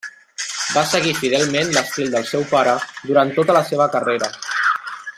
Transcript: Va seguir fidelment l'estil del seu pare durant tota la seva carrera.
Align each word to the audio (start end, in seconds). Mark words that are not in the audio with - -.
Va 0.77 0.81
seguir 0.91 1.11
fidelment 1.17 1.69
l'estil 1.77 2.09
del 2.15 2.25
seu 2.31 2.47
pare 2.55 2.73
durant 3.11 3.35
tota 3.39 3.59
la 3.59 3.63
seva 3.71 3.89
carrera. 3.97 4.35